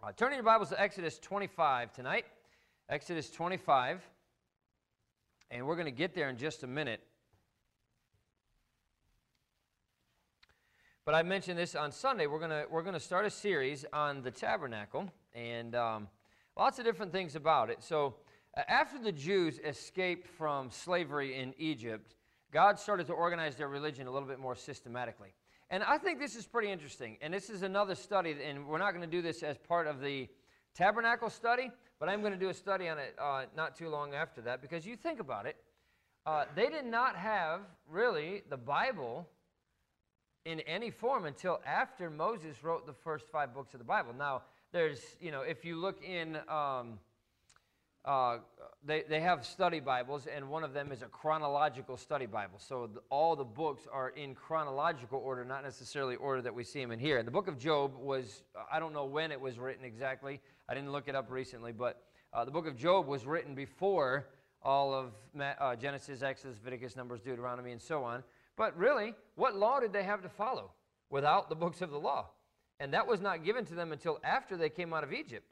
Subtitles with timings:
[0.00, 2.24] Uh, turning your Bibles to Exodus 25 tonight.
[2.88, 4.00] Exodus 25.
[5.50, 7.00] And we're going to get there in just a minute.
[11.04, 12.28] But I mentioned this on Sunday.
[12.28, 16.06] We're going to, we're going to start a series on the tabernacle and um,
[16.56, 17.82] lots of different things about it.
[17.82, 18.14] So,
[18.56, 22.14] uh, after the Jews escaped from slavery in Egypt,
[22.52, 25.34] God started to organize their religion a little bit more systematically.
[25.70, 27.18] And I think this is pretty interesting.
[27.20, 30.00] And this is another study, and we're not going to do this as part of
[30.00, 30.28] the
[30.74, 34.14] tabernacle study, but I'm going to do a study on it uh, not too long
[34.14, 35.56] after that because you think about it.
[36.24, 39.28] Uh, they did not have really the Bible
[40.44, 44.14] in any form until after Moses wrote the first five books of the Bible.
[44.16, 44.42] Now,
[44.72, 46.38] there's, you know, if you look in.
[46.48, 46.98] Um,
[48.04, 48.38] uh,
[48.84, 52.58] they, they have study Bibles, and one of them is a chronological study Bible.
[52.58, 56.80] So the, all the books are in chronological order, not necessarily order that we see
[56.80, 57.18] them in here.
[57.18, 60.40] And the book of Job was, I don't know when it was written exactly.
[60.68, 64.26] I didn't look it up recently, but uh, the book of Job was written before
[64.62, 68.22] all of uh, Genesis, Exodus, Leviticus, Numbers, Deuteronomy, and so on.
[68.56, 70.72] But really, what law did they have to follow
[71.10, 72.30] without the books of the law?
[72.80, 75.46] And that was not given to them until after they came out of Egypt.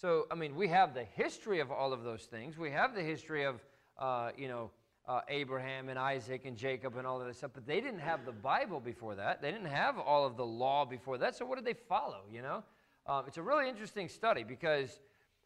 [0.00, 2.56] So, I mean, we have the history of all of those things.
[2.56, 3.60] We have the history of,
[3.98, 4.70] uh, you know,
[5.06, 8.24] uh, Abraham and Isaac and Jacob and all of this stuff, but they didn't have
[8.24, 9.42] the Bible before that.
[9.42, 11.36] They didn't have all of the law before that.
[11.36, 12.64] So, what did they follow, you know?
[13.06, 15.00] Um, it's a really interesting study because,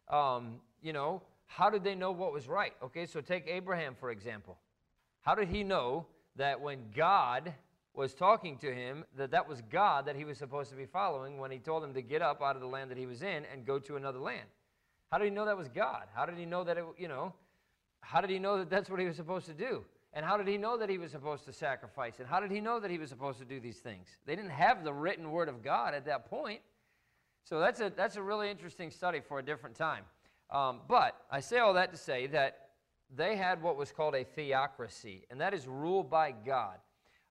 [0.07, 2.71] um, you know, how did they know what was right?
[2.81, 4.57] Okay, so take Abraham, for example.
[5.19, 6.05] How did he know
[6.37, 7.53] that when God
[7.97, 11.37] was talking to him that that was God that he was supposed to be following
[11.37, 13.45] when he told him to get up out of the land that he was in
[13.51, 14.47] and go to another land.
[15.11, 16.03] How did he know that was God?
[16.13, 17.33] How did he know that it, you know,
[18.01, 19.83] how did he know that that's what he was supposed to do?
[20.13, 22.19] And how did he know that he was supposed to sacrifice?
[22.19, 24.07] And how did he know that he was supposed to do these things?
[24.25, 26.61] They didn't have the written word of God at that point.
[27.43, 30.03] So that's a, that's a really interesting study for a different time.
[30.49, 32.69] Um, but I say all that to say that
[33.15, 36.77] they had what was called a theocracy, and that is ruled by God.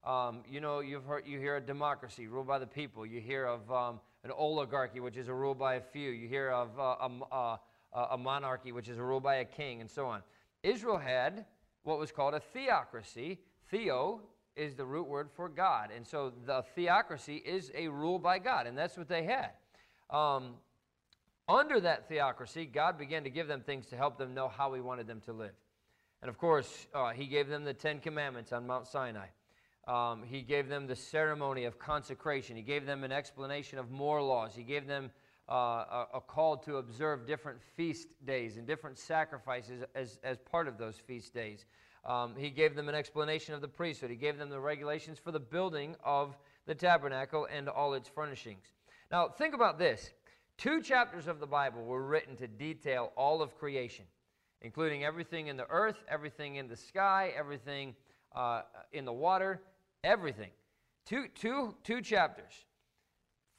[0.07, 3.07] Um, you know, you've heard, you hear a democracy ruled by the people.
[3.07, 6.11] You hear of um, an oligarchy, which is a rule by a few.
[6.11, 7.59] You hear of uh, a,
[7.95, 10.23] uh, a monarchy, which is a rule by a king, and so on.
[10.63, 11.47] Israel had
[11.85, 13.39] what was called a theocracy.
[13.71, 14.21] Theo
[14.57, 15.91] is the root word for God.
[15.95, 19.51] And so the theocracy is a rule by God, and that's what they had.
[20.11, 20.55] Um,
[21.49, 24.81] under that theocracy, God began to give them things to help them know how He
[24.81, 25.55] wanted them to live.
[26.23, 29.27] And of course, uh, He gave them the Ten Commandments on Mount Sinai.
[29.87, 32.57] Um, he gave them the ceremony of consecration.
[32.57, 34.55] He gave them an explanation of more laws.
[34.55, 35.11] He gave them
[35.49, 40.69] uh, a, a, call to observe different feast days and different sacrifices as, as part
[40.69, 41.67] of those feast days.
[42.07, 44.09] Um, he gave them an explanation of the priesthood.
[44.09, 46.35] He gave them the regulations for the building of
[46.67, 48.73] the tabernacle and all its furnishings.
[49.11, 50.13] Now, think about this.
[50.57, 54.07] Two chapters of the Bible were written to detail all of creation,
[54.63, 57.95] including everything in the earth, everything in the sky, everything
[58.35, 58.63] uh,
[58.93, 59.61] in the water,
[60.05, 60.51] Everything.
[61.07, 62.53] Two, two, two chapters.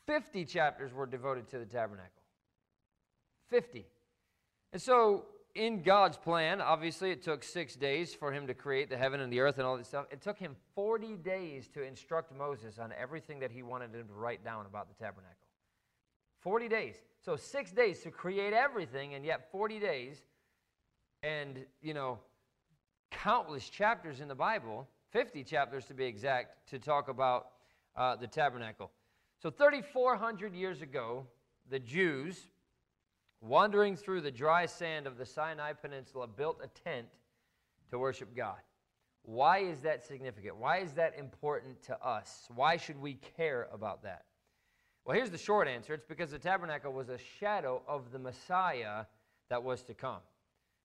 [0.06, 2.22] 50 chapters were devoted to the tabernacle.
[3.50, 3.86] 50.
[4.72, 8.98] And so, in God's plan, obviously, it took six days for him to create the
[8.98, 10.06] heaven and the earth and all this stuff.
[10.12, 14.14] It took him 40 days to instruct Moses on everything that he wanted him to
[14.14, 15.48] write down about the tabernacle.
[16.42, 16.96] 40 days.
[17.24, 20.22] So, six days to create everything, and yet 40 days,
[21.24, 22.20] and, you know,
[23.10, 27.52] countless chapters in the Bible 50 chapters to be exact, to talk about
[27.96, 28.92] uh, the tabernacle.
[29.42, 31.26] So, 3,400 years ago,
[31.70, 32.50] the Jews,
[33.40, 37.08] wandering through the dry sand of the Sinai Peninsula, built a tent
[37.92, 38.58] to worship God.
[39.24, 40.58] Why is that significant?
[40.58, 42.50] Why is that important to us?
[42.54, 44.26] Why should we care about that?
[45.06, 49.06] Well, here's the short answer it's because the tabernacle was a shadow of the Messiah
[49.48, 50.20] that was to come.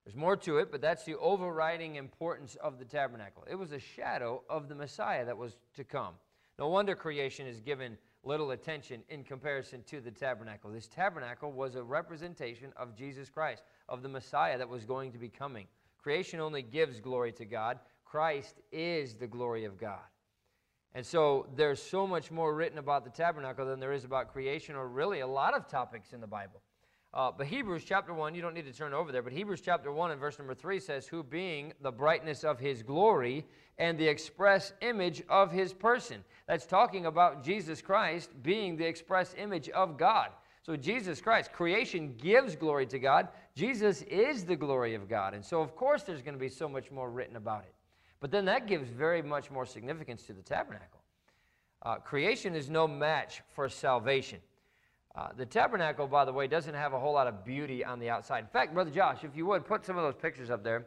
[0.05, 3.45] There's more to it, but that's the overriding importance of the tabernacle.
[3.49, 6.15] It was a shadow of the Messiah that was to come.
[6.59, 10.71] No wonder creation is given little attention in comparison to the tabernacle.
[10.71, 15.19] This tabernacle was a representation of Jesus Christ, of the Messiah that was going to
[15.19, 15.67] be coming.
[16.03, 20.01] Creation only gives glory to God, Christ is the glory of God.
[20.95, 24.75] And so there's so much more written about the tabernacle than there is about creation,
[24.75, 26.61] or really a lot of topics in the Bible.
[27.13, 29.91] Uh, but Hebrews chapter 1, you don't need to turn over there, but Hebrews chapter
[29.91, 33.45] 1 and verse number 3 says, Who being the brightness of his glory
[33.79, 36.23] and the express image of his person.
[36.47, 40.29] That's talking about Jesus Christ being the express image of God.
[40.63, 43.29] So, Jesus Christ, creation gives glory to God.
[43.57, 45.33] Jesus is the glory of God.
[45.33, 47.75] And so, of course, there's going to be so much more written about it.
[48.21, 51.01] But then that gives very much more significance to the tabernacle.
[51.83, 54.39] Uh, creation is no match for salvation.
[55.15, 58.09] Uh, the tabernacle, by the way, doesn't have a whole lot of beauty on the
[58.09, 58.41] outside.
[58.41, 60.87] In fact, Brother Josh, if you would, put some of those pictures up there.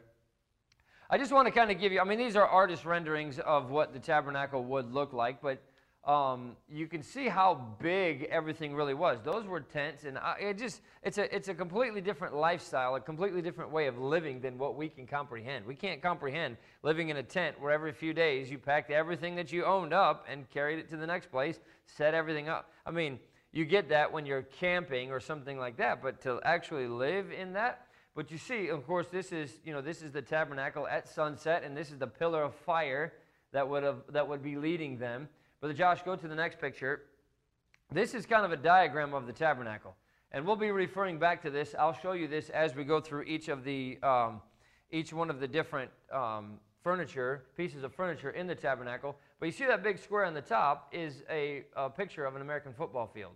[1.10, 3.70] I just want to kind of give you, I mean, these are artist renderings of
[3.70, 5.62] what the tabernacle would look like, but
[6.10, 9.18] um, you can see how big everything really was.
[9.22, 13.00] Those were tents, and I, it just, it's a, it's a completely different lifestyle, a
[13.00, 15.66] completely different way of living than what we can comprehend.
[15.66, 19.52] We can't comprehend living in a tent where every few days you packed everything that
[19.52, 22.70] you owned up and carried it to the next place, set everything up.
[22.84, 23.18] I mean,
[23.54, 27.52] you get that when you're camping or something like that, but to actually live in
[27.52, 27.86] that,
[28.16, 31.62] but you see, of course, this is, you know, this is the tabernacle at sunset,
[31.62, 33.12] and this is the pillar of fire
[33.52, 35.28] that would, have, that would be leading them.
[35.60, 37.02] Brother Josh, go to the next picture.
[37.92, 39.94] This is kind of a diagram of the tabernacle.
[40.32, 41.76] And we'll be referring back to this.
[41.78, 44.40] I'll show you this as we go through each of the, um,
[44.90, 49.16] each one of the different um, furniture, pieces of furniture in the tabernacle.
[49.40, 52.42] But you see that big square on the top is a, a picture of an
[52.42, 53.32] American football field.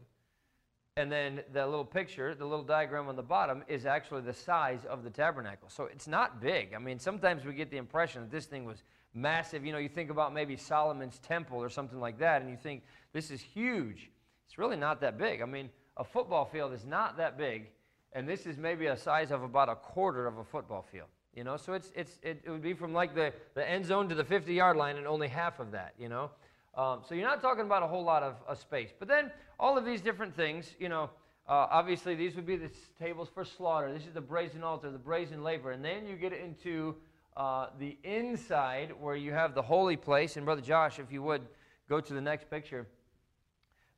[0.96, 4.80] And then the little picture, the little diagram on the bottom, is actually the size
[4.84, 5.68] of the tabernacle.
[5.68, 6.74] So it's not big.
[6.74, 8.82] I mean, sometimes we get the impression that this thing was
[9.14, 9.64] massive.
[9.64, 12.82] You know, you think about maybe Solomon's temple or something like that, and you think
[13.12, 14.10] this is huge.
[14.46, 15.40] It's really not that big.
[15.40, 17.70] I mean, a football field is not that big,
[18.12, 21.08] and this is maybe a size of about a quarter of a football field.
[21.38, 24.08] You know, so it's, it's, it, it would be from like the, the end zone
[24.08, 26.32] to the 50 yard line and only half of that, you know.
[26.74, 28.90] Um, so you're not talking about a whole lot of, of space.
[28.98, 31.10] But then all of these different things, you know,
[31.48, 33.92] uh, obviously these would be the tables for slaughter.
[33.92, 35.70] This is the brazen altar, the brazen laver.
[35.70, 36.96] And then you get into
[37.36, 40.36] uh, the inside where you have the holy place.
[40.36, 41.42] And Brother Josh, if you would
[41.88, 42.88] go to the next picture.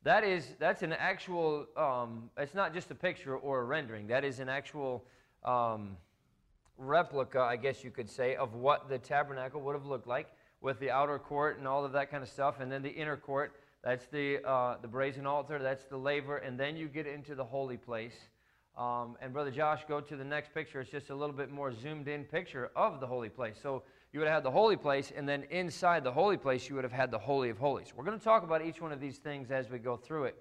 [0.02, 4.08] That is, that's an actual, um, it's not just a picture or a rendering.
[4.08, 5.06] That is an actual
[5.42, 5.96] um,
[6.80, 10.28] replica, I guess you could say, of what the tabernacle would have looked like
[10.60, 12.60] with the outer court and all of that kind of stuff.
[12.60, 13.52] And then the inner court,
[13.84, 16.38] that's the, uh, the brazen altar, that's the laver.
[16.38, 18.14] And then you get into the holy place.
[18.76, 20.80] Um, and Brother Josh, go to the next picture.
[20.80, 23.56] It's just a little bit more zoomed in picture of the holy place.
[23.62, 23.82] So
[24.12, 26.84] you would have had the holy place, and then inside the holy place, you would
[26.84, 27.92] have had the Holy of Holies.
[27.94, 30.36] We're going to talk about each one of these things as we go through it.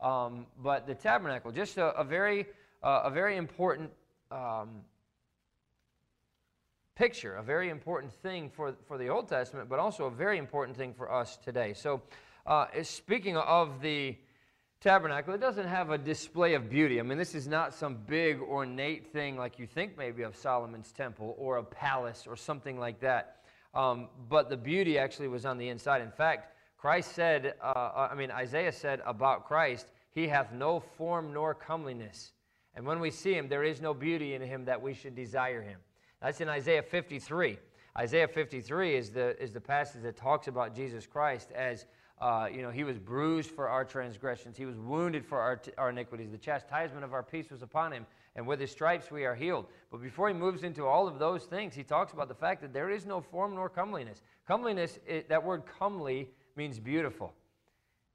[0.00, 2.46] Um, but the tabernacle, just a, a very,
[2.82, 3.90] uh, a very important
[4.32, 4.80] um,
[6.94, 10.76] picture, a very important thing for, for the Old Testament, but also a very important
[10.76, 11.72] thing for us today.
[11.74, 12.02] So,
[12.46, 14.16] uh, speaking of the
[14.80, 16.98] tabernacle, it doesn't have a display of beauty.
[16.98, 20.90] I mean, this is not some big ornate thing like you think maybe of Solomon's
[20.92, 23.36] temple or a palace or something like that.
[23.74, 26.02] Um, but the beauty actually was on the inside.
[26.02, 30.80] In fact, Christ said, uh, uh, I mean, Isaiah said about Christ, He hath no
[30.80, 32.32] form nor comeliness.
[32.74, 35.62] And when we see Him, there is no beauty in Him that we should desire
[35.62, 35.78] Him.
[36.22, 37.58] That's in Isaiah 53.
[37.98, 41.84] Isaiah 53 is the, is the passage that talks about Jesus Christ as
[42.22, 44.56] uh, you know, he was bruised for our transgressions.
[44.56, 46.30] He was wounded for our, t- our iniquities.
[46.30, 49.66] The chastisement of our peace was upon him, and with his stripes we are healed.
[49.90, 52.72] But before he moves into all of those things, he talks about the fact that
[52.72, 54.22] there is no form nor comeliness.
[54.46, 57.32] Comeliness, it, that word comely means beautiful.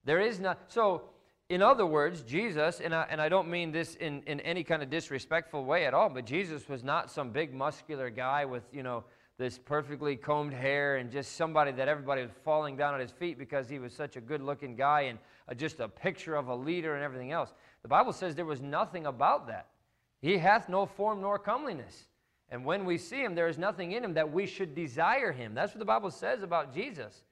[0.05, 0.57] There is not.
[0.69, 1.09] So,
[1.49, 4.83] in other words, Jesus, and I, and I don't mean this in, in any kind
[4.83, 8.83] of disrespectful way at all, but Jesus was not some big muscular guy with, you
[8.83, 9.05] know,
[9.37, 13.37] this perfectly combed hair and just somebody that everybody was falling down at his feet
[13.37, 15.19] because he was such a good looking guy and
[15.57, 17.53] just a picture of a leader and everything else.
[17.83, 19.67] The Bible says there was nothing about that.
[20.21, 22.07] He hath no form nor comeliness.
[22.49, 25.53] And when we see him, there is nothing in him that we should desire him.
[25.53, 27.23] That's what the Bible says about Jesus.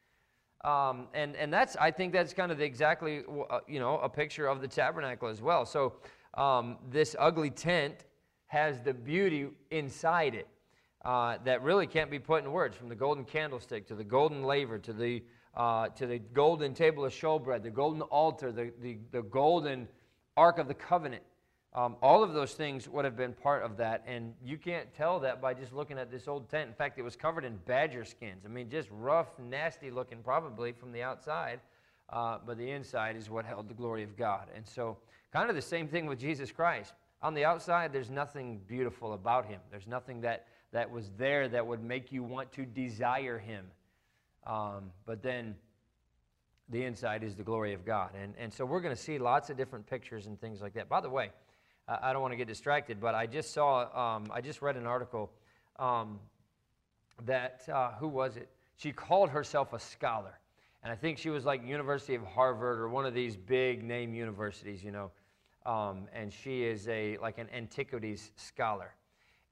[0.63, 4.47] Um, and, and that's, I think that's kind of exactly, uh, you know, a picture
[4.47, 5.65] of the tabernacle as well.
[5.65, 5.93] So
[6.33, 8.05] um, this ugly tent
[8.47, 10.47] has the beauty inside it
[11.03, 14.43] uh, that really can't be put in words from the golden candlestick to the golden
[14.43, 15.23] laver to the,
[15.55, 19.87] uh, to the golden table of showbread, the golden altar, the, the, the golden
[20.35, 21.23] ark of the covenant.
[21.75, 25.19] Um, all of those things would have been part of that, and you can't tell
[25.19, 26.69] that by just looking at this old tent.
[26.69, 28.43] In fact, it was covered in badger skins.
[28.45, 31.59] I mean, just rough, nasty looking, probably from the outside,
[32.09, 34.47] uh, but the inside is what held the glory of God.
[34.55, 34.97] And so,
[35.33, 36.93] kind of the same thing with Jesus Christ.
[37.21, 39.59] On the outside, there's nothing beautiful about him.
[39.69, 43.65] There's nothing that that was there that would make you want to desire him.
[44.47, 45.55] Um, but then
[46.69, 48.11] the inside is the glory of God.
[48.21, 50.89] And, and so we're going to see lots of different pictures and things like that.
[50.89, 51.31] By the way,
[51.87, 54.87] I, don't want to get distracted, but I just saw, um, I just read an
[54.87, 55.31] article
[55.77, 56.19] um,
[57.25, 58.49] that, uh, who was it?
[58.77, 60.39] She called herself a scholar.
[60.83, 64.13] And I think she was like University of Harvard or one of these big name
[64.13, 65.11] universities, you know.
[65.65, 68.93] Um, and she is a like an antiquities scholar.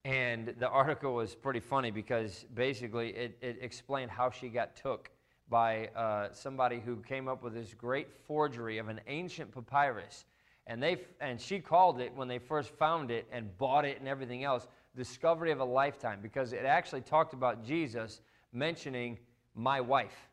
[0.05, 5.09] And the article was pretty funny because basically it, it explained how she got took
[5.49, 10.25] by uh, somebody who came up with this great forgery of an ancient papyrus.
[10.65, 14.08] And, they, and she called it, when they first found it and bought it and
[14.08, 18.22] everything else, discovery of a lifetime because it actually talked about Jesus
[18.53, 19.17] mentioning
[19.55, 20.29] my wife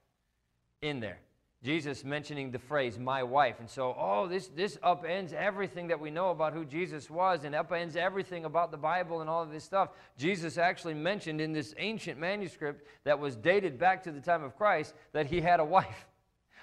[0.83, 1.19] in there.
[1.63, 3.57] Jesus mentioning the phrase, my wife.
[3.61, 7.55] And so, oh, this, this upends everything that we know about who Jesus was and
[7.55, 9.91] upends everything about the Bible and all of this stuff.
[10.17, 14.57] Jesus actually mentioned in this ancient manuscript that was dated back to the time of
[14.57, 16.07] Christ that he had a wife.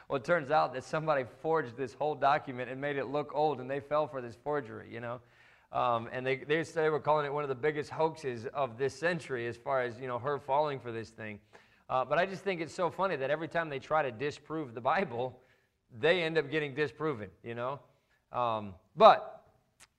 [0.08, 3.60] Well, it turns out that somebody forged this whole document and made it look old,
[3.60, 5.20] and they fell for this forgery, you know.
[5.74, 8.94] Um, and they, they, they were calling it one of the biggest hoaxes of this
[8.94, 11.40] century as far as, you know, her falling for this thing.
[11.90, 14.74] Uh, but I just think it's so funny that every time they try to disprove
[14.74, 15.38] the Bible,
[16.00, 17.80] they end up getting disproven, you know.
[18.32, 19.37] Um, but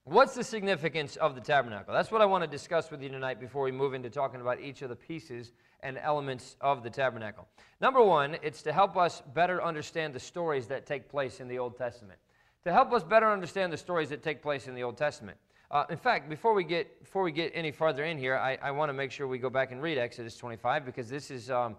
[0.09, 1.93] what's the significance of the tabernacle?
[1.93, 4.59] That's what I want to discuss with you tonight before we move into talking about
[4.59, 5.51] each of the pieces
[5.81, 7.47] and elements of the tabernacle.
[7.79, 11.59] Number one, it's to help us better understand the stories that take place in the
[11.59, 12.17] Old Testament.
[12.63, 15.37] To help us better understand the stories that take place in the Old Testament.
[15.71, 18.71] Uh, in fact, before we get before we get any farther in here, I, I
[18.71, 21.75] want to make sure we go back and read Exodus 25 because this is um,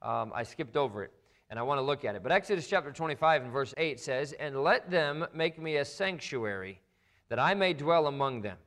[0.00, 1.12] um, I skipped over it
[1.50, 2.22] and I want to look at it.
[2.22, 6.80] But Exodus chapter 25 and verse 8 says, "And let them make me a sanctuary,
[7.32, 8.58] that I may dwell among them."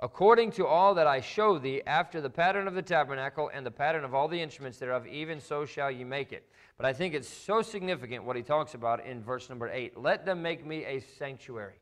[0.00, 3.70] according to all that I show thee, after the pattern of the tabernacle and the
[3.70, 6.48] pattern of all the instruments thereof, even so shall ye make it.
[6.76, 9.96] But I think it's so significant what he talks about in verse number 8.
[9.96, 11.80] Let them make me a sanctuary.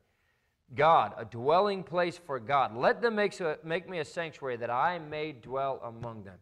[0.74, 2.76] God, a dwelling place for God.
[2.76, 6.38] Let them make, make me a sanctuary that I may dwell among them.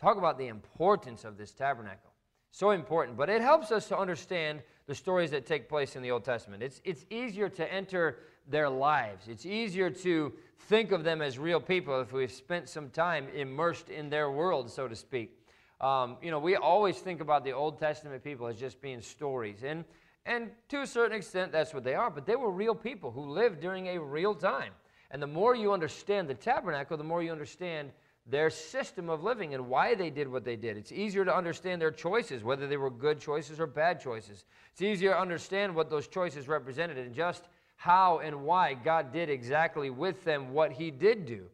[0.00, 2.10] Talk about the importance of this tabernacle.
[2.50, 6.10] So important, but it helps us to understand the stories that take place in the
[6.10, 6.62] Old Testament.
[6.62, 10.32] It's, it's easier to enter their lives, it's easier to
[10.68, 14.70] think of them as real people if we've spent some time immersed in their world,
[14.70, 15.38] so to speak.
[15.80, 19.64] Um, you know, we always think about the Old Testament people as just being stories.
[19.64, 19.84] And
[20.26, 22.10] and to a certain extent, that's what they are.
[22.10, 24.72] But they were real people who lived during a real time.
[25.10, 27.90] And the more you understand the tabernacle, the more you understand
[28.26, 30.78] their system of living and why they did what they did.
[30.78, 34.46] It's easier to understand their choices, whether they were good choices or bad choices.
[34.72, 37.44] It's easier to understand what those choices represented and just
[37.84, 41.44] how and why God did exactly with them what He did do.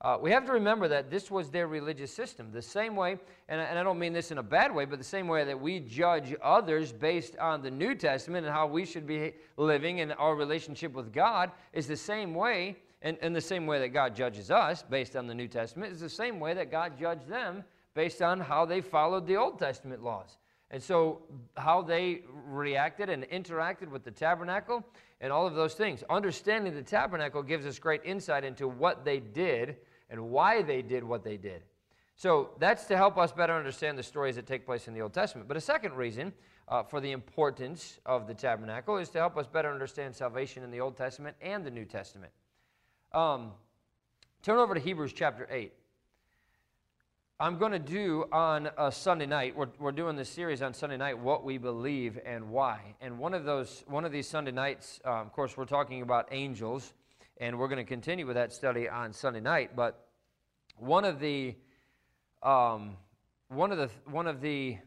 [0.00, 2.52] Uh, we have to remember that this was their religious system.
[2.52, 3.18] The same way,
[3.48, 5.60] and, and I don't mean this in a bad way, but the same way that
[5.60, 10.12] we judge others based on the New Testament and how we should be living in
[10.12, 14.14] our relationship with God is the same way, and, and the same way that God
[14.14, 17.64] judges us based on the New Testament is the same way that God judged them
[17.92, 20.38] based on how they followed the Old Testament laws.
[20.70, 21.22] And so,
[21.56, 24.84] how they reacted and interacted with the tabernacle
[25.20, 26.02] and all of those things.
[26.10, 29.76] Understanding the tabernacle gives us great insight into what they did
[30.10, 31.62] and why they did what they did.
[32.16, 35.12] So that's to help us better understand the stories that take place in the Old
[35.12, 35.48] Testament.
[35.48, 36.32] But a second reason
[36.68, 40.70] uh, for the importance of the tabernacle is to help us better understand salvation in
[40.70, 42.32] the Old Testament and the New Testament.
[43.12, 43.52] Um,
[44.42, 45.72] turn over to Hebrews chapter 8.
[47.38, 49.54] I'm going to do on a Sunday night.
[49.54, 52.80] We're, we're doing this series on Sunday night, what we believe and why.
[53.02, 56.28] And one of those, one of these Sunday nights, uh, of course, we're talking about
[56.30, 56.94] angels
[57.36, 59.76] and we're going to continue with that study on Sunday night.
[59.76, 60.08] But
[60.78, 61.54] one of the
[62.42, 62.96] um,
[63.48, 64.78] one of the one of the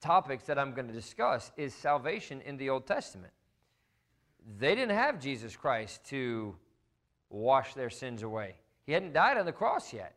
[0.00, 3.32] topics that I'm going to discuss is salvation in the Old Testament.
[4.58, 6.56] They didn't have Jesus Christ to
[7.30, 8.56] wash their sins away.
[8.86, 10.16] He hadn't died on the cross yet.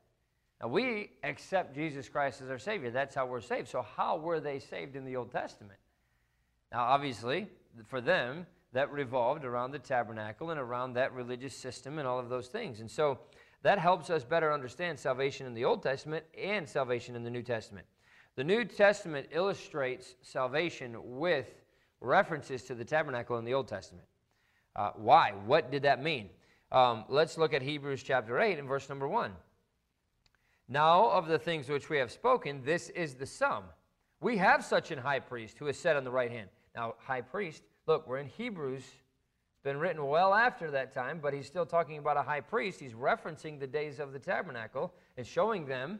[0.62, 2.92] Now we accept Jesus Christ as our Savior.
[2.92, 3.68] That's how we're saved.
[3.68, 5.80] So how were they saved in the Old Testament?
[6.72, 7.48] Now, obviously,
[7.88, 12.28] for them, that revolved around the tabernacle and around that religious system and all of
[12.28, 12.82] those things.
[12.82, 13.20] And so
[13.64, 17.42] that helps us better understand salvation in the Old Testament and salvation in the New
[17.42, 17.86] Testament.
[18.36, 21.48] The New Testament illustrates salvation with
[22.02, 24.08] references to the tabernacle in the Old Testament.
[24.76, 25.32] Uh, why?
[25.46, 26.30] What did that mean?
[26.72, 29.32] Um, let's look at Hebrews chapter 8 and verse number 1.
[30.68, 33.64] Now, of the things which we have spoken, this is the sum.
[34.22, 36.50] We have such an high priest who is set on the right hand.
[36.76, 38.82] Now, high priest Look, we're in Hebrews.
[38.82, 42.80] It's been written well after that time, but he's still talking about a high priest.
[42.80, 46.00] He's referencing the days of the tabernacle and showing them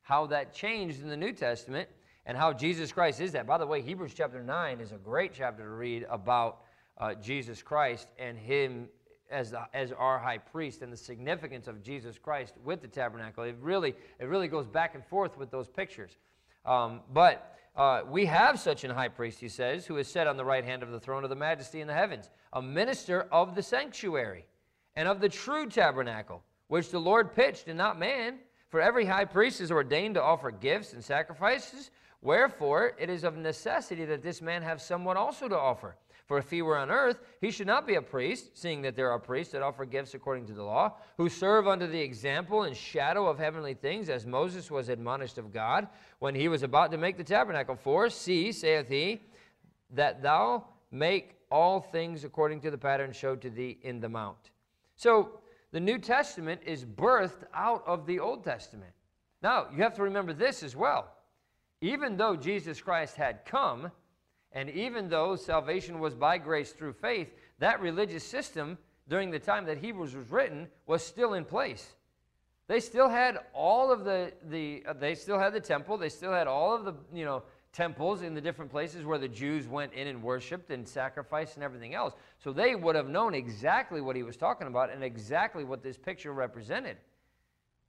[0.00, 1.90] how that changed in the New Testament
[2.24, 3.46] and how Jesus Christ is that.
[3.46, 6.62] By the way, Hebrews chapter 9 is a great chapter to read about
[6.96, 8.88] uh, Jesus Christ and him
[9.32, 13.44] as, the, as our high priest and the significance of Jesus Christ with the tabernacle.
[13.44, 16.16] It really, it really goes back and forth with those pictures.
[16.64, 20.36] Um, but uh, we have such an high priest, he says, who is set on
[20.36, 23.54] the right hand of the throne of the majesty in the heavens, a minister of
[23.54, 24.44] the sanctuary
[24.94, 28.38] and of the true tabernacle, which the Lord pitched and not man.
[28.68, 31.90] For every high priest is ordained to offer gifts and sacrifices.
[32.20, 35.96] Wherefore, it is of necessity that this man have someone also to offer.
[36.26, 39.10] For if he were on earth, he should not be a priest, seeing that there
[39.10, 42.76] are priests that offer gifts according to the law, who serve under the example and
[42.76, 45.88] shadow of heavenly things, as Moses was admonished of God
[46.20, 47.76] when he was about to make the tabernacle.
[47.76, 49.22] For, see, saith he,
[49.90, 54.50] that thou make all things according to the pattern showed to thee in the mount.
[54.96, 55.40] So,
[55.72, 58.92] the New Testament is birthed out of the Old Testament.
[59.42, 61.12] Now, you have to remember this as well.
[61.80, 63.90] Even though Jesus Christ had come,
[64.54, 68.78] and even though salvation was by grace through faith, that religious system
[69.08, 71.94] during the time that Hebrews was written was still in place.
[72.68, 76.32] They still had all of the, the uh, they still had the temple, they still
[76.32, 77.42] had all of the, you know,
[77.72, 81.64] temples in the different places where the Jews went in and worshiped and sacrificed and
[81.64, 82.14] everything else.
[82.38, 85.96] So they would have known exactly what he was talking about and exactly what this
[85.96, 86.98] picture represented.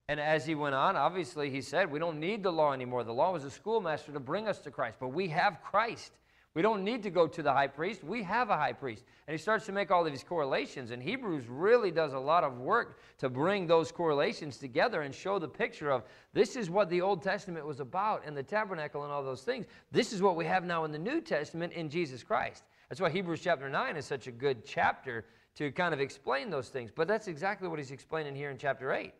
[0.10, 3.03] And as he went on, obviously he said, We don't need the law anymore.
[3.03, 6.12] The law was a schoolmaster to bring us to Christ, but we have Christ.
[6.55, 8.03] We don't need to go to the high priest.
[8.03, 9.05] We have a high priest.
[9.27, 10.91] And he starts to make all of these correlations.
[10.91, 15.39] And Hebrews really does a lot of work to bring those correlations together and show
[15.39, 19.12] the picture of this is what the Old Testament was about and the tabernacle and
[19.12, 19.65] all those things.
[19.91, 22.63] This is what we have now in the New Testament in Jesus Christ.
[22.88, 26.69] That's why Hebrews chapter 9 is such a good chapter to kind of explain those
[26.69, 26.91] things.
[26.93, 29.12] But that's exactly what he's explaining here in chapter 8.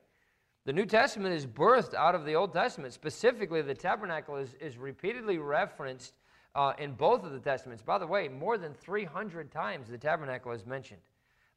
[0.66, 2.94] The New Testament is birthed out of the Old Testament.
[2.94, 6.14] Specifically, the tabernacle is, is repeatedly referenced
[6.56, 7.82] uh, in both of the Testaments.
[7.82, 11.02] By the way, more than 300 times the tabernacle is mentioned,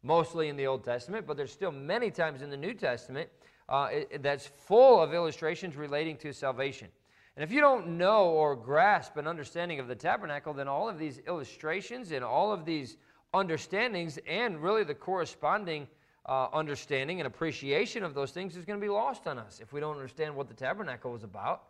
[0.03, 3.29] mostly in the Old Testament, but there's still many times in the New Testament
[3.69, 6.89] uh, it, that's full of illustrations relating to salvation.
[7.37, 10.99] And if you don't know or grasp an understanding of the tabernacle, then all of
[10.99, 12.97] these illustrations and all of these
[13.35, 15.87] understandings and really the corresponding
[16.25, 19.73] uh, understanding and appreciation of those things is going to be lost on us if
[19.73, 21.65] we don't understand what the tabernacle was about.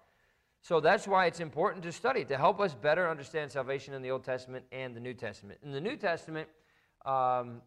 [0.67, 4.11] So that's why it's important to study, to help us better understand salvation in the
[4.11, 5.61] Old Testament and the New Testament.
[5.63, 6.49] In the New Testament,
[7.05, 7.63] um,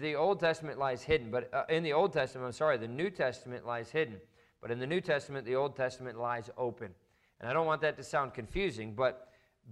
[0.00, 3.10] the Old Testament lies hidden, but uh, in the Old Testament, I'm sorry, the New
[3.10, 4.20] Testament lies hidden.
[4.62, 6.94] But in the New Testament, the Old Testament lies open.
[7.40, 9.26] And I don't want that to sound confusing, but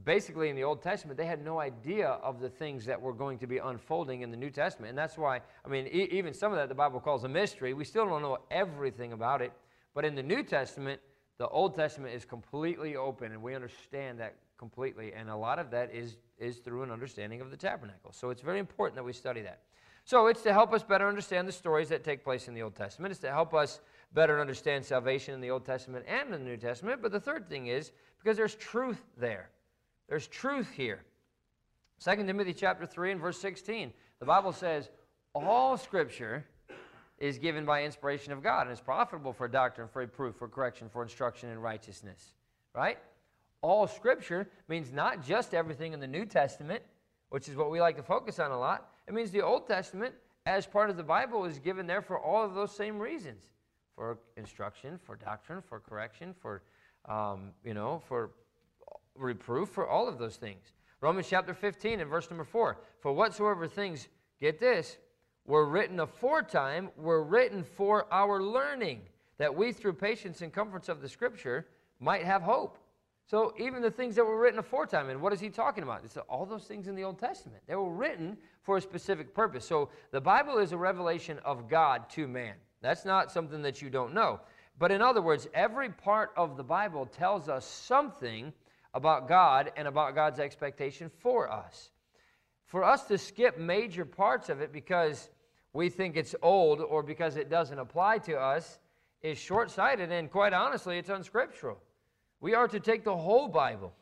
[0.04, 3.38] basically in the Old Testament, they had no idea of the things that were going
[3.38, 4.88] to be unfolding in the New Testament.
[4.88, 7.72] And that's why, I mean, e- even some of that the Bible calls a mystery.
[7.72, 9.52] We still don't know everything about it.
[9.94, 11.00] But in the New Testament,
[11.38, 15.12] the Old Testament is completely open, and we understand that completely.
[15.12, 18.12] And a lot of that is, is through an understanding of the tabernacle.
[18.12, 19.60] So it's very important that we study that.
[20.04, 22.76] So it's to help us better understand the stories that take place in the Old
[22.76, 23.10] Testament.
[23.10, 23.80] It's to help us
[24.12, 27.00] better understand salvation in the Old Testament and in the New Testament.
[27.00, 27.90] But the third thing is
[28.22, 29.48] because there's truth there.
[30.08, 31.00] There's truth here.
[32.04, 33.92] 2 Timothy chapter 3 and verse 16.
[34.20, 34.90] The Bible says,
[35.34, 36.44] all scripture
[37.24, 40.90] is given by inspiration of God and is profitable for doctrine, for reproof, for correction,
[40.90, 42.34] for instruction in righteousness.
[42.74, 42.98] Right?
[43.62, 46.82] All Scripture means not just everything in the New Testament,
[47.30, 48.90] which is what we like to focus on a lot.
[49.08, 52.44] It means the Old Testament, as part of the Bible, is given there for all
[52.44, 53.44] of those same reasons
[53.96, 56.62] for instruction, for doctrine, for correction, for,
[57.08, 58.32] um, you know, for
[59.16, 60.74] reproof, for all of those things.
[61.00, 64.08] Romans chapter 15 and verse number 4 For whatsoever things,
[64.40, 64.98] get this,
[65.46, 69.00] were written aforetime were written for our learning,
[69.38, 71.66] that we through patience and comforts of the Scripture
[72.00, 72.78] might have hope.
[73.26, 76.02] So even the things that were written aforetime, and what is he talking about?
[76.04, 77.62] It's all those things in the Old Testament.
[77.66, 79.66] They were written for a specific purpose.
[79.66, 82.54] So the Bible is a revelation of God to man.
[82.82, 84.40] That's not something that you don't know.
[84.78, 88.52] But in other words, every part of the Bible tells us something
[88.92, 91.90] about God and about God's expectation for us.
[92.66, 95.30] For us to skip major parts of it because
[95.72, 98.78] we think it's old or because it doesn't apply to us
[99.22, 101.78] is short sighted, and quite honestly, it's unscriptural.
[102.40, 103.92] We are to take the whole Bible.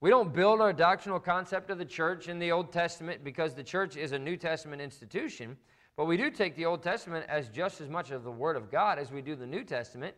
[0.00, 3.64] We don't build our doctrinal concept of the church in the Old Testament because the
[3.64, 5.56] church is a New Testament institution,
[5.96, 8.70] but we do take the Old Testament as just as much of the Word of
[8.70, 10.14] God as we do the New Testament.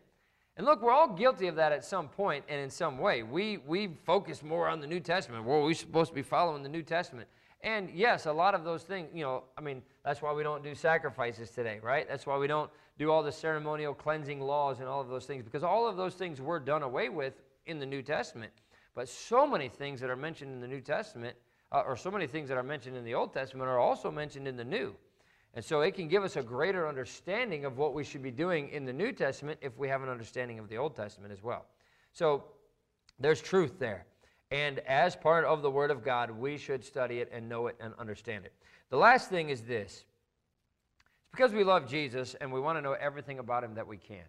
[0.57, 3.23] And look, we're all guilty of that at some point and in some way.
[3.23, 5.43] We, we focus more on the New Testament.
[5.43, 7.27] Well, we're supposed to be following the New Testament.
[7.63, 10.63] And yes, a lot of those things, you know, I mean, that's why we don't
[10.63, 12.07] do sacrifices today, right?
[12.09, 15.43] That's why we don't do all the ceremonial cleansing laws and all of those things,
[15.43, 17.33] because all of those things were done away with
[17.67, 18.51] in the New Testament.
[18.95, 21.35] But so many things that are mentioned in the New Testament,
[21.71, 24.47] uh, or so many things that are mentioned in the Old Testament, are also mentioned
[24.47, 24.95] in the New.
[25.53, 28.69] And so it can give us a greater understanding of what we should be doing
[28.69, 31.65] in the New Testament if we have an understanding of the Old Testament as well.
[32.13, 32.45] So
[33.19, 34.05] there's truth there.
[34.51, 37.77] And as part of the Word of God, we should study it and know it
[37.79, 38.53] and understand it.
[38.89, 42.93] The last thing is this it's because we love Jesus and we want to know
[42.93, 44.25] everything about Him that we can.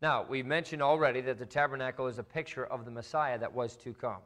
[0.00, 3.76] Now, we mentioned already that the tabernacle is a picture of the Messiah that was
[3.76, 4.20] to come.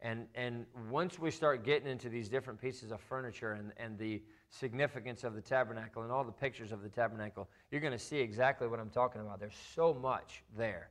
[0.00, 4.22] And, and once we start getting into these different pieces of furniture and, and the
[4.50, 8.18] significance of the tabernacle and all the pictures of the tabernacle, you're going to see
[8.18, 9.40] exactly what I'm talking about.
[9.40, 10.90] There's so much there.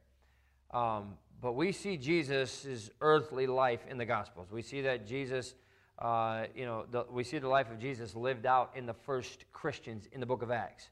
[0.73, 4.47] Um, but we see Jesus' earthly life in the Gospels.
[4.51, 5.55] We see that Jesus,
[5.99, 9.45] uh, you know, the, we see the life of Jesus lived out in the first
[9.53, 10.89] Christians in the book of Acts.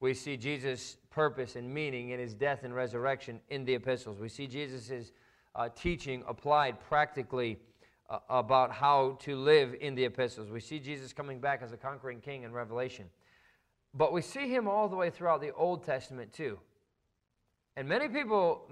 [0.00, 4.20] We see Jesus' purpose and meaning in his death and resurrection in the epistles.
[4.20, 5.12] We see Jesus'
[5.54, 7.58] uh, teaching applied practically
[8.10, 10.50] uh, about how to live in the epistles.
[10.50, 13.06] We see Jesus coming back as a conquering king in Revelation.
[13.94, 16.58] But we see him all the way throughout the Old Testament too.
[17.76, 18.68] And many people,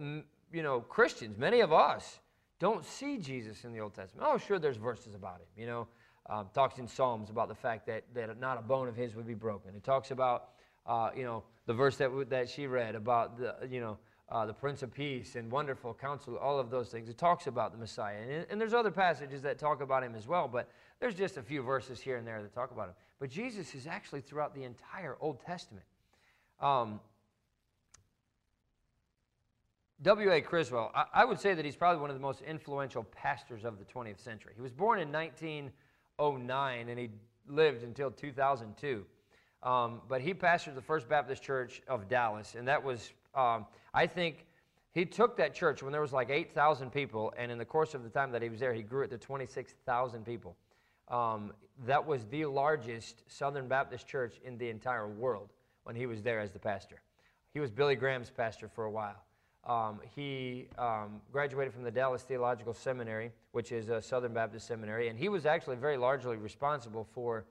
[0.52, 2.20] you know, Christians, many of us,
[2.58, 4.26] don't see Jesus in the Old Testament.
[4.30, 5.46] Oh, sure, there's verses about him.
[5.56, 5.88] You know,
[6.30, 9.26] um, talks in Psalms about the fact that, that not a bone of his would
[9.26, 9.74] be broken.
[9.74, 10.50] It talks about,
[10.86, 14.54] uh, you know, the verse that, that she read about the, you know, uh, the
[14.54, 17.08] Prince of Peace and Wonderful Counselor, all of those things.
[17.08, 18.16] It talks about the Messiah.
[18.16, 21.42] And, and there's other passages that talk about him as well, but there's just a
[21.42, 22.94] few verses here and there that talk about him.
[23.18, 25.84] But Jesus is actually throughout the entire Old Testament.
[26.60, 27.00] Um,
[30.02, 30.40] W.A.
[30.40, 33.78] Criswell, I, I, would say that he's probably one of the most influential pastors of
[33.78, 34.52] the 20th century.
[34.56, 37.10] He was born in 1909 and he
[37.46, 39.04] lived until 2002.
[39.62, 44.06] Um, but he pastored the First Baptist Church of Dallas, and that was um, I
[44.06, 44.46] think
[44.92, 48.02] he took that church when there was like 8,000 people, and in the course of
[48.02, 50.56] the time that he was there, he grew it to 26,000 people.
[51.08, 51.52] Um,
[51.86, 55.50] that was the largest Southern Baptist church in the entire world
[55.84, 57.00] when he was there as the pastor.
[57.54, 59.22] He was Billy Graham's pastor for a while.
[59.64, 65.08] Um, he um, graduated from the Dallas Theological Seminary, which is a Southern Baptist seminary,
[65.08, 67.44] and he was actually very largely responsible for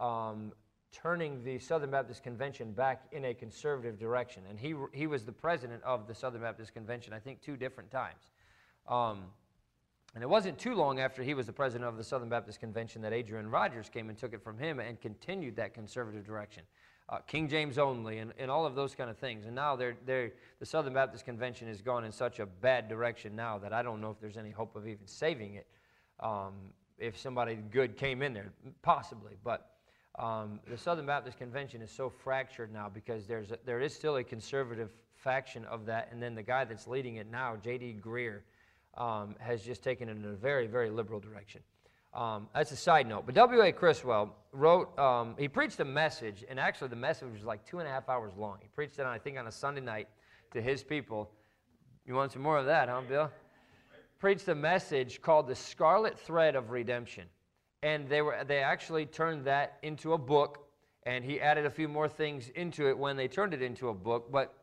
[0.00, 0.52] um,
[0.90, 4.42] turning the Southern Baptist Convention back in a conservative direction.
[4.48, 7.90] And he, he was the president of the Southern Baptist Convention, I think, two different
[7.90, 8.30] times.
[8.88, 9.24] Um,
[10.14, 13.00] and it wasn't too long after he was the president of the Southern Baptist Convention
[13.02, 16.64] that Adrian Rogers came and took it from him and continued that conservative direction.
[17.12, 19.44] Uh, King James only and, and all of those kind of things.
[19.44, 23.36] And now they're, they're, the Southern Baptist Convention has gone in such a bad direction
[23.36, 25.66] now that I don't know if there's any hope of even saving it.
[26.20, 26.54] Um,
[26.98, 29.32] if somebody good came in there, possibly.
[29.44, 29.72] But
[30.18, 34.16] um, the Southern Baptist Convention is so fractured now because there's a, there is still
[34.16, 37.98] a conservative faction of that, and then the guy that's leading it now, J.D.
[38.00, 38.40] Greear,
[38.96, 41.60] um, has just taken it in a very, very liberal direction.
[42.14, 43.24] Um, that's a side note.
[43.26, 43.72] But W.A.
[43.72, 47.88] Criswell wrote, um, he preached a message, and actually the message was like two and
[47.88, 48.58] a half hours long.
[48.60, 50.08] He preached it, on, I think, on a Sunday night
[50.52, 51.30] to his people.
[52.06, 53.30] You want some more of that, huh, Bill?
[54.18, 57.24] Preached a message called The Scarlet Thread of Redemption
[57.82, 60.66] and they were they actually turned that into a book
[61.04, 63.94] and he added a few more things into it when they turned it into a
[63.94, 64.54] book but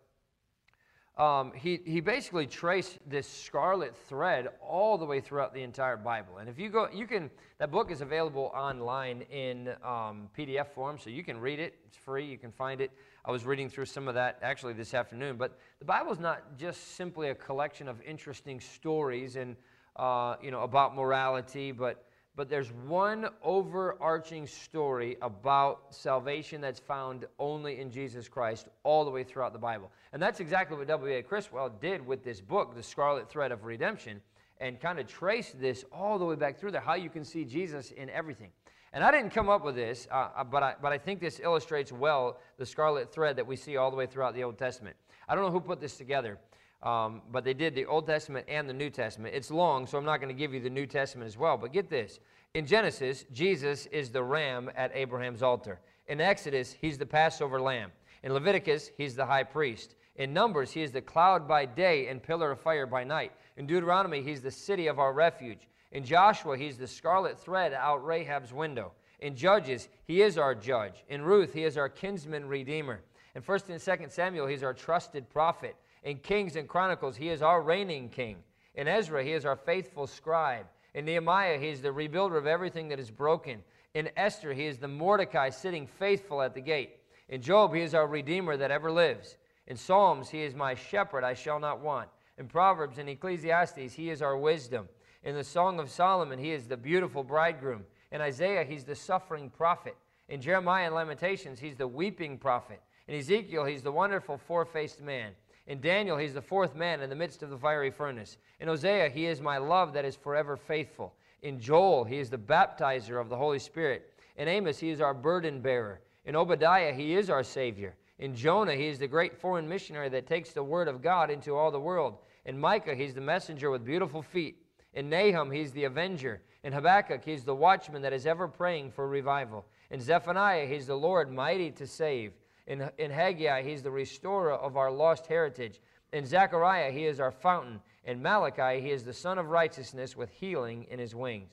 [1.19, 6.38] um, he, he basically traced this scarlet thread all the way throughout the entire bible.
[6.38, 7.29] And if you go you can
[7.60, 11.75] that book is available online in um, pdf form so you can read it.
[11.86, 12.25] It's free.
[12.25, 12.91] You can find it.
[13.25, 15.36] I was reading through some of that actually this afternoon.
[15.36, 19.58] But the bible is not just simply a collection of interesting stories and
[19.97, 22.05] uh, you know about morality but
[22.39, 29.12] but there's one overarching story about salvation that's found only in Jesus Christ all the
[29.12, 29.91] way throughout the Bible.
[30.13, 31.21] And that's exactly what W.A.
[31.21, 34.21] Criswell did with this book, The Scarlet Thread of Redemption,
[34.62, 37.43] and kind of traced this all the way back through there, how you can see
[37.43, 38.52] Jesus in everything.
[38.93, 41.41] And I didn't come up with this, uh, uh but, I, but I think this
[41.43, 44.95] illustrates well the scarlet thread that we see all the way throughout the Old Testament.
[45.28, 46.39] I don't know who put this together,
[46.81, 49.35] um, but they did the Old Testament and the New Testament.
[49.35, 51.57] It's long, so I'm not going to give you the New Testament as well.
[51.57, 52.19] But get this
[52.53, 55.79] in Genesis, Jesus is the ram at Abraham's altar.
[56.07, 57.91] In Exodus, he's the Passover lamb.
[58.23, 59.95] In Leviticus, he's the high priest.
[60.15, 63.31] In Numbers, he is the cloud by day and pillar of fire by night.
[63.55, 65.67] In Deuteronomy, he's the city of our refuge.
[65.91, 68.93] In Joshua, he's the scarlet thread out Rahab's window.
[69.19, 71.03] In Judges, he is our judge.
[71.07, 73.01] In Ruth, he is our kinsman redeemer.
[73.35, 75.75] In 1st and 2nd Samuel, he's our trusted prophet.
[76.03, 78.38] In Kings and Chronicles, he is our reigning king.
[78.75, 80.65] In Ezra, he is our faithful scribe.
[80.93, 83.62] In Nehemiah, he is the rebuilder of everything that is broken.
[83.93, 86.97] In Esther, he is the Mordecai sitting faithful at the gate.
[87.27, 89.38] In Job, he is our Redeemer that ever lives.
[89.67, 92.09] In Psalms, he is my shepherd, I shall not want.
[92.38, 94.88] In Proverbs and Ecclesiastes, he is our wisdom.
[95.23, 97.83] In the Song of Solomon, he is the beautiful bridegroom.
[98.12, 99.95] In Isaiah, he's the suffering prophet.
[100.29, 102.81] In Jeremiah and Lamentations, he's the weeping prophet.
[103.07, 105.33] In Ezekiel, he's the wonderful four faced man.
[105.69, 108.38] In Daniel, he's the fourth man in the midst of the fiery furnace.
[108.60, 111.13] In Hosea, he is my love that is forever faithful.
[111.43, 114.12] In Joel, he is the baptizer of the Holy Spirit.
[114.36, 116.01] In Amos, he is our burden bearer.
[116.25, 117.95] In Obadiah, he is our Savior.
[118.17, 121.55] In Jonah, he is the great foreign missionary that takes the word of God into
[121.55, 122.17] all the world.
[122.45, 124.58] In Micah, he's the messenger with beautiful feet.
[124.95, 126.41] In Nahum, he's the avenger.
[126.63, 129.67] In Habakkuk, he's the watchman that is ever praying for revival.
[129.91, 132.34] In Zephaniah, he's the Lord mighty to save.
[132.69, 135.82] In, in Haggai, he's the restorer of our lost heritage.
[136.13, 137.82] In Zechariah, he is our fountain.
[138.05, 141.49] In Malachi, he is the Son of righteousness with healing in his wings.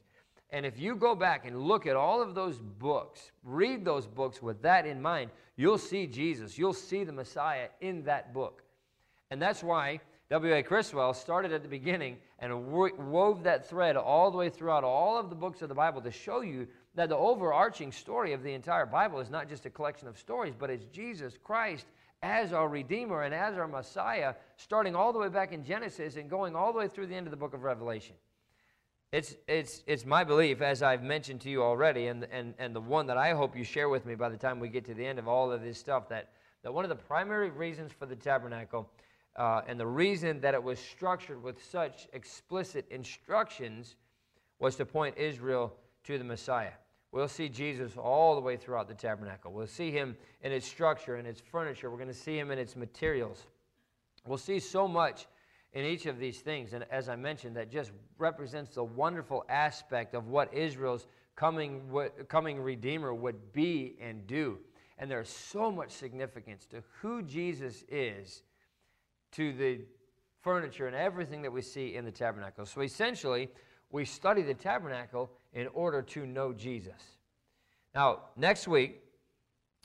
[0.51, 4.41] And if you go back and look at all of those books, read those books
[4.41, 6.57] with that in mind, you'll see Jesus.
[6.57, 8.63] You'll see the Messiah in that book.
[9.31, 10.63] And that's why W.A.
[10.63, 15.31] Criswell started at the beginning and wove that thread all the way throughout all of
[15.31, 18.87] the books of the Bible to show you that the overarching story of the entire
[18.87, 21.87] Bible is not just a collection of stories, but it's Jesus Christ
[22.23, 26.29] as our Redeemer and as our Messiah, starting all the way back in Genesis and
[26.29, 28.17] going all the way through the end of the book of Revelation.
[29.13, 32.81] It's, it's, it's my belief, as I've mentioned to you already, and, and, and the
[32.81, 35.07] one that I hope you share with me by the time we get to the
[35.07, 36.31] end of all of this stuff, that,
[36.65, 38.91] that one of the primary reasons for the tabernacle
[39.37, 43.97] uh, and the reason that it was structured with such explicit instructions
[44.59, 46.73] was to point Israel to the Messiah.
[47.13, 49.53] We'll see Jesus all the way throughout the tabernacle.
[49.53, 51.91] We'll see him in its structure, in its furniture.
[51.91, 53.47] We're going to see him in its materials.
[54.27, 55.27] We'll see so much
[55.73, 56.73] in each of these things.
[56.73, 61.83] And as I mentioned, that just represents the wonderful aspect of what Israel's coming,
[62.29, 64.59] coming Redeemer would be and do.
[64.99, 68.43] And there's so much significance to who Jesus is
[69.37, 69.81] to the
[70.41, 72.65] furniture and everything that we see in the tabernacle.
[72.67, 73.49] So essentially,
[73.91, 77.19] we study the tabernacle in order to know Jesus.
[77.95, 79.01] Now, next week,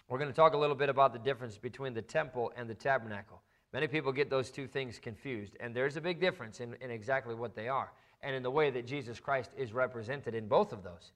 [0.07, 2.75] we're going to talk a little bit about the difference between the temple and the
[2.75, 3.41] tabernacle.
[3.73, 7.33] Many people get those two things confused, and there's a big difference in, in exactly
[7.33, 10.83] what they are and in the way that Jesus Christ is represented in both of
[10.83, 11.13] those.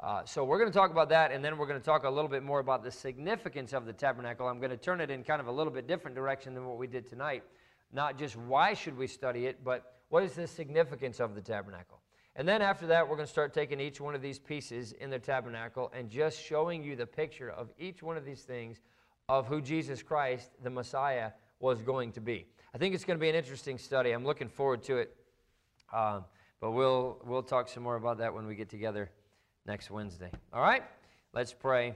[0.00, 2.10] Uh, so we're going to talk about that, and then we're going to talk a
[2.10, 4.48] little bit more about the significance of the tabernacle.
[4.48, 6.78] I'm going to turn it in kind of a little bit different direction than what
[6.78, 7.44] we did tonight
[7.92, 12.00] not just why should we study it, but what is the significance of the tabernacle.
[12.36, 15.10] And then after that, we're going to start taking each one of these pieces in
[15.10, 18.80] the tabernacle and just showing you the picture of each one of these things
[19.28, 22.46] of who Jesus Christ, the Messiah, was going to be.
[22.74, 24.12] I think it's going to be an interesting study.
[24.12, 25.16] I'm looking forward to it.
[25.92, 26.24] Um,
[26.60, 29.10] but we'll, we'll talk some more about that when we get together
[29.66, 30.30] next Wednesday.
[30.52, 30.84] All right?
[31.32, 31.94] Let's pray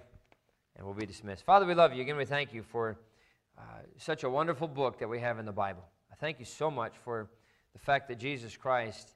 [0.76, 1.44] and we'll be dismissed.
[1.44, 2.02] Father, we love you.
[2.02, 2.96] Again, we thank you for.
[3.56, 3.62] Uh,
[3.98, 5.84] such a wonderful book that we have in the Bible.
[6.10, 7.30] I thank you so much for
[7.72, 9.14] the fact that Jesus Christ,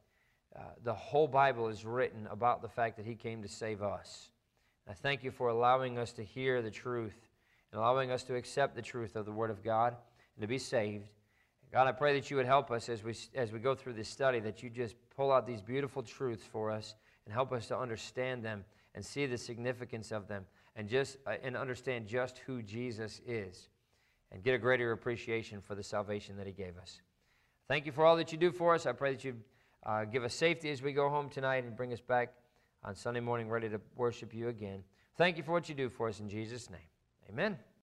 [0.56, 4.30] uh, the whole Bible is written about the fact that he came to save us.
[4.88, 7.28] I thank you for allowing us to hear the truth
[7.72, 9.96] and allowing us to accept the truth of the Word of God
[10.36, 11.08] and to be saved.
[11.72, 14.08] God, I pray that you would help us as we, as we go through this
[14.08, 16.94] study, that you just pull out these beautiful truths for us
[17.26, 20.46] and help us to understand them and see the significance of them
[20.76, 23.68] and just uh, and understand just who Jesus is
[24.32, 27.00] and get a greater appreciation for the salvation that He gave us.
[27.68, 28.86] Thank you for all that you do for us.
[28.86, 29.36] I pray that you
[29.84, 32.32] uh, give us safety as we go home tonight and bring us back
[32.84, 34.82] on Sunday morning ready to worship you again.
[35.16, 36.80] Thank you for what you do for us in Jesus' name.
[37.28, 37.58] Amen.